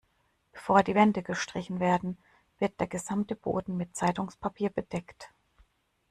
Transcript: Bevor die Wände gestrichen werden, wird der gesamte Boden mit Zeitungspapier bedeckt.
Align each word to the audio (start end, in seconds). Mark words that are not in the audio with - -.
Bevor 0.51 0.81
die 0.81 0.95
Wände 0.95 1.21
gestrichen 1.21 1.79
werden, 1.79 2.17
wird 2.57 2.79
der 2.79 2.87
gesamte 2.87 3.35
Boden 3.35 3.77
mit 3.77 3.95
Zeitungspapier 3.95 4.71
bedeckt. 4.71 5.29